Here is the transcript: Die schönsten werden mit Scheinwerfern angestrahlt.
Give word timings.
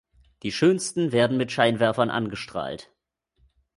Die 0.41 0.51
schönsten 0.51 1.11
werden 1.11 1.37
mit 1.37 1.51
Scheinwerfern 1.51 2.09
angestrahlt. 2.09 2.91